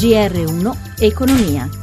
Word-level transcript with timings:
GR1 0.00 0.72
Economia. 1.00 1.79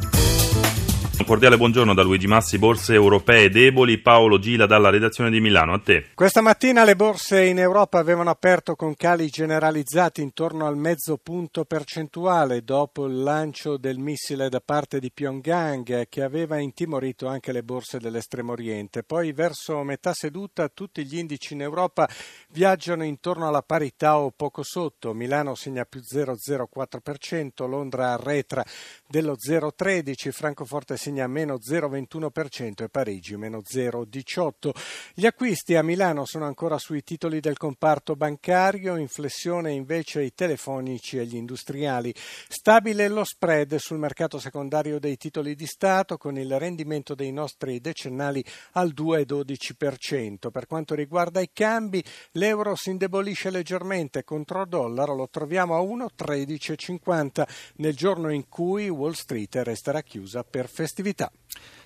Cordiale 1.27 1.57
buongiorno 1.57 1.93
da 1.93 2.03
Luigi 2.03 2.25
Massi, 2.25 2.57
borse 2.57 2.93
europee 2.93 3.49
deboli, 3.49 3.97
Paolo 3.97 4.39
Gila 4.39 4.65
dalla 4.65 4.89
redazione 4.89 5.29
di 5.29 5.41
Milano, 5.41 5.73
a 5.73 5.79
te. 5.79 6.11
Questa 6.13 6.39
mattina 6.39 6.85
le 6.85 6.95
borse 6.95 7.43
in 7.43 7.59
Europa 7.59 7.99
avevano 7.99 8.29
aperto 8.29 8.77
con 8.77 8.95
cali 8.95 9.27
generalizzati 9.27 10.21
intorno 10.21 10.65
al 10.65 10.77
mezzo 10.77 11.17
punto 11.17 11.65
percentuale 11.65 12.63
dopo 12.63 13.07
il 13.07 13.23
lancio 13.23 13.75
del 13.75 13.97
missile 13.97 14.47
da 14.47 14.61
parte 14.61 15.01
di 15.01 15.11
Pyongyang 15.11 16.07
che 16.07 16.23
aveva 16.23 16.59
intimorito 16.59 17.27
anche 17.27 17.51
le 17.51 17.61
borse 17.61 17.99
dell'estremo 17.99 18.53
oriente. 18.53 19.03
Poi 19.03 19.33
verso 19.33 19.83
metà 19.83 20.13
seduta 20.13 20.69
tutti 20.69 21.03
gli 21.05 21.17
indici 21.17 21.55
in 21.55 21.61
Europa 21.61 22.07
viaggiano 22.51 23.03
intorno 23.03 23.49
alla 23.49 23.63
parità 23.63 24.17
o 24.17 24.31
poco 24.33 24.63
sotto. 24.63 25.13
Milano 25.13 25.55
segna 25.55 25.83
più 25.83 25.99
0,04%, 25.99 27.67
Londra 27.67 28.13
arretra 28.13 28.63
dello 29.09 29.35
0,13%, 29.35 30.31
Francoforte 30.31 30.95
segna 30.95 31.15
segna 31.17 31.27
meno 31.27 31.55
0,21% 31.55 32.83
e 32.83 32.89
Parigi 32.89 33.35
meno 33.37 33.61
0,18%. 33.61 34.71
Gli 35.13 35.25
acquisti 35.25 35.75
a 35.75 35.81
Milano 35.81 36.25
sono 36.25 36.45
ancora 36.45 36.77
sui 36.77 37.03
titoli 37.03 37.39
del 37.39 37.57
comparto 37.57 38.15
bancario, 38.15 38.97
in 38.97 39.07
flessione 39.07 39.71
invece 39.71 40.23
i 40.23 40.33
telefonici 40.35 41.17
e 41.17 41.25
gli 41.25 41.35
industriali. 41.35 42.13
Stabile 42.15 43.07
lo 43.07 43.23
spread 43.23 43.75
sul 43.77 43.97
mercato 43.97 44.37
secondario 44.37 44.99
dei 44.99 45.17
titoli 45.17 45.55
di 45.55 45.65
Stato 45.65 46.17
con 46.17 46.37
il 46.37 46.59
rendimento 46.59 47.15
dei 47.15 47.31
nostri 47.31 47.81
decennali 47.81 48.43
al 48.73 48.93
2,12%. 48.95 50.51
Per 50.51 50.67
quanto 50.67 50.93
riguarda 50.93 51.39
i 51.39 51.49
cambi, 51.51 52.03
l'euro 52.33 52.75
si 52.75 52.91
indebolisce 52.91 53.49
leggermente 53.49 54.23
contro 54.23 54.65
dollaro, 54.65 55.15
lo 55.15 55.27
troviamo 55.29 55.75
a 55.75 55.81
1,1350 55.81 57.47
nel 57.77 57.95
giorno 57.95 58.29
in 58.29 58.47
cui 58.47 58.89
Wall 58.89 59.13
Street 59.13 59.55
resterà 59.57 60.01
chiusa 60.01 60.43
per 60.43 60.67
festeggiare 60.67 61.06
festività. 61.07 61.31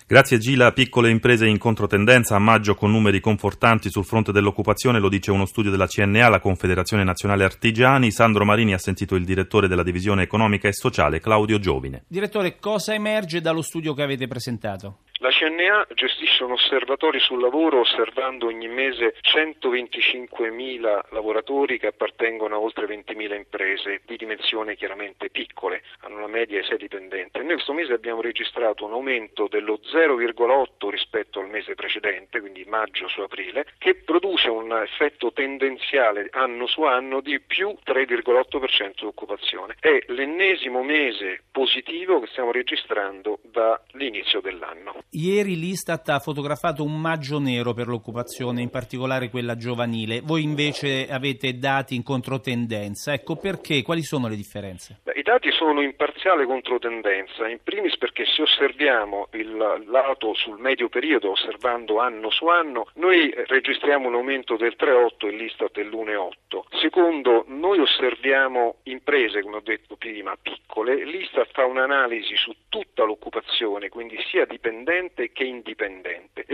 Grazie 0.04 0.38
Gila, 0.38 0.72
piccole 0.72 1.08
imprese 1.08 1.46
in 1.46 1.56
controtendenza 1.56 2.34
a 2.36 2.38
maggio 2.38 2.74
con 2.74 2.90
numeri 2.90 3.20
confortanti 3.20 3.88
sul 3.88 4.04
fronte 4.04 4.30
dell'occupazione, 4.30 4.98
lo 4.98 5.08
dice 5.08 5.30
uno 5.30 5.46
studio 5.46 5.70
della 5.70 5.86
CNA, 5.86 6.28
la 6.28 6.40
Confederazione 6.40 7.02
Nazionale 7.02 7.44
Artigiani. 7.44 8.10
Sandro 8.10 8.44
Marini 8.44 8.74
ha 8.74 8.78
sentito 8.78 9.14
il 9.14 9.24
direttore 9.24 9.68
della 9.68 9.82
divisione 9.82 10.22
economica 10.22 10.68
e 10.68 10.74
sociale, 10.74 11.20
Claudio 11.20 11.58
Giovine. 11.58 12.04
Direttore, 12.08 12.58
cosa 12.58 12.92
emerge 12.92 13.40
dallo 13.40 13.62
studio 13.62 13.94
che 13.94 14.02
avete 14.02 14.26
presentato? 14.26 14.98
La 15.22 15.30
CNA 15.30 15.86
gestisce 15.94 16.42
un 16.42 16.50
osservatorio 16.50 17.20
sul 17.20 17.40
lavoro 17.40 17.78
osservando 17.78 18.46
ogni 18.46 18.66
mese 18.66 19.14
125.000 19.20 21.00
lavoratori 21.10 21.78
che 21.78 21.86
appartengono 21.86 22.56
a 22.56 22.58
oltre 22.58 22.86
20.000 22.86 23.36
imprese 23.36 24.00
di 24.04 24.16
dimensione 24.16 24.74
chiaramente 24.74 25.30
piccole, 25.30 25.84
hanno 26.00 26.16
una 26.16 26.26
media 26.26 26.60
di 26.60 26.66
6 26.66 26.76
dipendenti. 26.76 27.38
Noi 27.38 27.52
questo 27.52 27.72
mese 27.72 27.92
abbiamo 27.92 28.20
registrato 28.20 28.84
un 28.84 28.94
aumento 28.94 29.46
dello 29.46 29.78
0,8 29.80 30.88
rispetto 30.88 31.38
al 31.38 31.48
mese 31.48 31.76
precedente, 31.76 32.40
quindi 32.40 32.64
maggio 32.64 33.06
su 33.06 33.20
aprile, 33.20 33.66
che 33.78 33.94
produce 33.94 34.48
un 34.48 34.72
effetto 34.72 35.32
tendenziale 35.32 36.30
anno 36.32 36.66
su 36.66 36.82
anno 36.82 37.20
di 37.20 37.38
più 37.38 37.72
3,8% 37.86 38.92
di 38.98 39.04
occupazione. 39.04 39.76
È 39.78 40.02
l'ennesimo 40.08 40.82
mese 40.82 41.44
positivo 41.52 42.18
che 42.18 42.26
stiamo 42.26 42.50
registrando 42.50 43.38
dall'inizio 43.44 44.40
dell'anno. 44.40 45.04
Ieri 45.14 45.58
l'Istat 45.58 46.08
ha 46.08 46.20
fotografato 46.20 46.82
un 46.82 46.98
maggio 46.98 47.38
nero 47.38 47.74
per 47.74 47.86
l'occupazione, 47.86 48.62
in 48.62 48.70
particolare 48.70 49.28
quella 49.28 49.56
giovanile. 49.56 50.22
Voi 50.22 50.42
invece 50.42 51.06
avete 51.06 51.58
dati 51.58 51.94
in 51.94 52.02
controtendenza. 52.02 53.12
Ecco 53.12 53.36
perché, 53.36 53.82
quali 53.82 54.02
sono 54.02 54.26
le 54.26 54.36
differenze? 54.36 55.00
Beh, 55.02 55.12
I 55.16 55.22
dati 55.22 55.50
sono 55.52 55.82
in 55.82 55.94
parziale 55.96 56.46
controtendenza, 56.46 57.46
in 57.46 57.58
primis 57.62 57.98
perché 57.98 58.24
se 58.24 58.40
osserviamo 58.40 59.28
il 59.32 59.54
lato 59.86 60.32
sul 60.32 60.58
medio 60.58 60.88
periodo, 60.88 61.32
osservando 61.32 62.00
anno 62.00 62.30
su 62.30 62.46
anno, 62.46 62.86
noi 62.94 63.34
registriamo 63.48 64.08
un 64.08 64.14
aumento 64.14 64.56
del 64.56 64.76
3,8 64.78 65.26
e 65.26 65.30
l'Istat 65.30 65.72
dell'1,8. 65.72 66.61
Secondo, 66.82 67.44
noi 67.46 67.78
osserviamo 67.78 68.78
imprese, 68.86 69.40
come 69.40 69.58
ho 69.58 69.60
detto 69.60 69.94
prima, 69.94 70.36
piccole, 70.42 71.04
l'Istat 71.04 71.52
fa 71.52 71.64
un'analisi 71.64 72.34
su 72.34 72.52
tutta 72.68 73.04
l'occupazione, 73.04 73.88
quindi 73.88 74.20
sia 74.30 74.46
dipendente 74.46 75.30
che 75.30 75.44
indipendente 75.44 76.44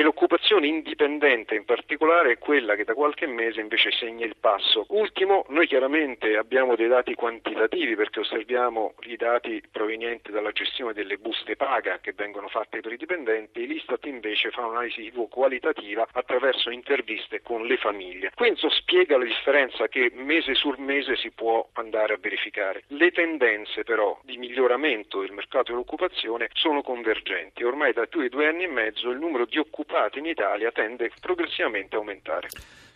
indipendente 0.69 1.55
in 1.55 1.65
particolare 1.65 2.33
è 2.33 2.39
quella 2.39 2.75
che 2.75 2.85
da 2.85 2.95
qualche 2.95 3.27
mese 3.27 3.61
invece 3.61 3.91
segna 3.91 4.25
il 4.25 4.37
passo. 4.39 4.87
Ultimo, 4.89 5.45
noi 5.49 5.67
chiaramente 5.67 6.37
abbiamo 6.37 6.77
dei 6.77 6.89
dati 6.89 7.15
quantitativi 7.15 7.95
perché 7.95 8.21
osserviamo 8.21 8.95
i 9.03 9.17
dati 9.17 9.63
provenienti 9.71 10.31
dalla 10.31 10.53
gestione 10.53 10.93
delle 10.93 11.17
buste 11.17 11.57
paga 11.57 11.99
che 12.01 12.13
vengono 12.13 12.49
fatte 12.49 12.81
per 12.81 12.93
i 12.93 12.97
dipendenti, 12.97 13.67
l'Istat 13.67 14.05
invece 14.07 14.51
fa 14.51 14.67
un'analisi 14.67 15.11
qualitativa 15.29 16.07
attraverso 16.13 16.71
interviste 16.71 17.43
con 17.43 17.67
le 17.67 17.77
famiglie. 17.77 18.33
Questo 18.35 18.69
spiega 18.71 19.17
la 19.17 19.25
differenza 19.25 19.89
che 19.89 20.11
mese 20.15 20.55
su 20.55 20.75
mese 20.79 21.17
si 21.17 21.31
può 21.31 21.67
andare 21.75 22.15
a 22.15 22.19
verificare. 22.21 22.83
Le 22.89 23.11
tendenze 23.11 23.85
però 23.85 24.19
di 24.23 24.37
miglioramento 24.37 25.21
del 25.21 25.33
mercato 25.33 25.73
dell'occupazione 25.73 26.49
sono 26.53 26.83
convergenti. 26.83 27.65
Ormai 27.65 27.93
da 27.93 28.07
più 28.07 28.21
di 28.21 28.29
due 28.29 28.47
anni 28.47 28.65
e 28.65 28.69
mezzo 28.69 29.11
il 29.11 29.19
numero 29.19 29.45
di 29.45 29.59
occupati 29.59 30.19
in 30.19 30.27
Italia 30.27 30.58
tende 30.73 31.11
progressivamente 31.21 31.97
a 31.97 31.99
aumentare. 31.99 32.49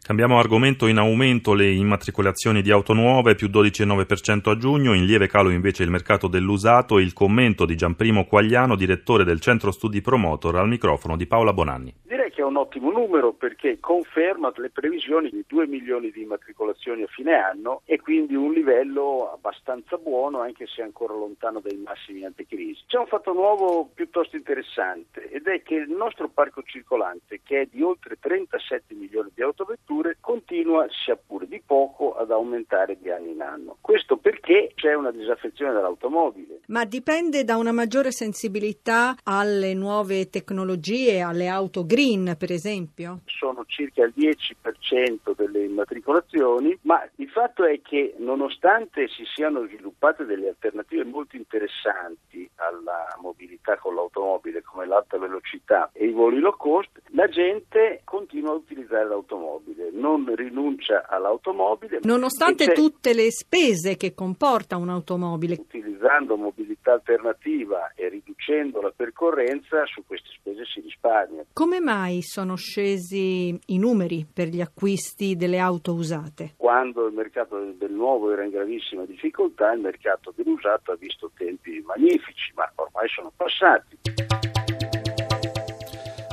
Cambiamo 0.05 0.39
argomento, 0.39 0.89
in 0.89 0.99
aumento 0.99 1.55
le 1.55 1.71
immatricolazioni 1.71 2.61
di 2.61 2.73
auto 2.73 2.93
nuove, 2.93 3.37
più 3.37 3.49
12,9% 3.49 4.50
a 4.50 4.56
giugno, 4.56 4.95
in 4.95 5.05
lieve 5.05 5.28
calo 5.28 5.50
invece 5.50 5.84
il 5.84 5.91
mercato 5.91 6.27
dell'usato, 6.27 6.99
il 6.99 7.12
commento 7.12 7.65
di 7.65 7.77
Gianprimo 7.77 8.25
Quagliano, 8.25 8.75
direttore 8.75 9.23
del 9.23 9.41
centro 9.41 9.71
studi 9.71 10.00
Promotor, 10.00 10.56
al 10.56 10.67
microfono 10.67 11.17
di 11.17 11.27
Paola 11.27 11.53
Bonanni 11.53 11.95
è 12.41 12.44
un 12.44 12.56
ottimo 12.56 12.91
numero 12.91 13.32
perché 13.32 13.78
conferma 13.78 14.53
le 14.56 14.70
previsioni 14.70 15.28
di 15.31 15.44
2 15.47 15.66
milioni 15.66 16.10
di 16.10 16.22
immatricolazioni 16.22 17.03
a 17.03 17.06
fine 17.06 17.34
anno 17.34 17.82
e 17.84 18.00
quindi 18.00 18.34
un 18.34 18.53
livello 18.53 19.31
abbastanza 19.32 19.98
buono 19.98 20.41
anche 20.41 20.66
se 20.66 20.82
ancora 20.82 21.15
lontano 21.15 21.60
dai 21.60 21.76
massimi 21.76 22.25
anticrisi. 22.25 22.84
C'è 22.87 22.98
un 22.98 23.06
fatto 23.06 23.32
nuovo 23.32 23.88
piuttosto 23.93 24.37
interessante 24.37 25.28
ed 25.31 25.47
è 25.47 25.62
che 25.62 25.75
il 25.75 25.91
nostro 25.91 26.28
parco 26.28 26.62
circolante 26.62 27.41
che 27.43 27.62
è 27.62 27.66
di 27.66 27.82
oltre 27.82 28.19
37 28.19 28.94
milioni 28.94 29.31
di 29.34 29.43
autovetture 29.43 30.19
continua 30.20 30.87
sia 30.91 31.16
pure 31.16 31.47
di 31.47 31.60
poco 31.64 32.14
ad 32.14 32.31
aumentare 32.31 32.99
di 32.99 33.10
anno 33.10 33.28
in 33.28 33.41
anno. 33.43 33.76
Questo 33.81 34.16
perché 34.16 34.72
c'è 34.75 34.94
una 34.94 35.10
disaffezione 35.10 35.72
dell'automobile. 35.72 36.51
Ma 36.69 36.84
dipende 36.84 37.45
da 37.45 37.56
una 37.56 37.73
maggiore 37.73 38.12
sensibilità 38.12 39.17
alle 39.25 39.75
nuove 39.75 40.31
tecnologie, 40.31 41.21
alle 41.21 41.49
auto 41.49 41.84
green 41.84 42.37
per 42.39 42.53
esempio? 42.53 43.21
Sono 43.27 43.65
circa 43.67 44.05
il 44.05 44.12
10% 44.17 45.34
delle 45.37 45.65
immatricolazioni, 45.65 46.78
ma 46.83 47.06
il 47.17 47.28
fatto 47.28 47.65
è 47.65 47.81
che 47.83 48.15
nonostante 48.19 49.09
si 49.09 49.25
siano 49.34 49.67
sviluppate 49.67 50.25
delle 50.25 50.49
alternative 50.49 51.05
molto 51.05 51.37
interessanti 51.37 52.49
alla 52.56 53.17
mobilità 53.21 53.41
con 53.81 53.95
l'automobile 53.95 54.62
come 54.62 54.87
l'alta 54.87 55.19
velocità 55.19 55.91
e 55.93 56.06
i 56.06 56.12
voli 56.12 56.41
low 56.41 56.56
cost, 56.56 56.91
la 57.11 57.28
gente 57.28 58.00
continua 58.05 58.50
a 58.53 58.56
utilizzare 58.56 59.06
l'automobile, 59.06 59.91
non 59.93 60.34
rinuncia 60.34 61.06
all'automobile. 61.09 62.00
Nonostante 62.03 62.73
tutte 62.73 63.15
le 63.15 63.31
spese 63.31 63.97
che 63.97 64.15
comporta 64.15 64.77
un'automobile. 64.77 65.55
Utilizzando 65.61 66.37
mobilità 66.37 66.93
alternativa 66.93 67.93
e 67.95 68.09
riducendo 68.09 68.81
la 68.81 68.93
percorrenza, 68.95 69.87
su 69.87 70.05
queste 70.06 70.31
spese 70.62 70.65
si 70.73 70.81
risparmia. 70.81 71.45
Come 71.53 71.81
mai 71.81 72.23
sono 72.23 72.56
scesi 72.56 73.59
i 73.67 73.78
numeri 73.78 74.27
per 74.33 74.49
gli 74.49 74.61
acquisti 74.61 75.37
delle 75.37 75.59
auto 75.59 75.95
usate? 75.95 76.55
Quando 76.56 77.06
il 77.06 77.14
mercato 77.14 77.59
del 77.76 77.93
nuovo 77.93 78.32
era 78.32 78.44
in 78.44 78.50
gravissima 78.50 79.05
difficoltà, 79.05 79.73
il 79.73 79.81
mercato 79.81 80.32
dell'usato 80.35 80.93
ha 80.93 80.97
visto 80.97 81.31
tempi 81.37 81.82
magnifici, 81.85 82.53
ma 82.55 82.70
ormai 82.75 83.09
sono 83.09 83.32
passati. 83.35 83.99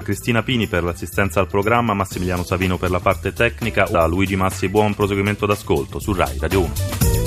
Cristina 0.03 0.41
Pini 0.41 0.65
per 0.65 0.83
l'assistenza 0.83 1.39
al 1.39 1.47
programma, 1.47 1.93
Massimiliano 1.93 2.43
Savino 2.43 2.77
per 2.77 2.89
la 2.89 2.99
parte 2.99 3.31
tecnica, 3.31 3.83
da 3.83 4.07
Luigi 4.07 4.35
Massi 4.35 4.67
buon 4.67 4.95
proseguimento 4.95 5.45
d'ascolto 5.45 5.99
su 5.99 6.13
RAI 6.13 6.37
Radio 6.39 6.61
1. 6.61 7.18